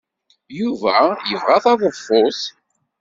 Yuba 0.59 0.95
yebɣa 1.29 1.57
taḍeffut. 1.63 2.41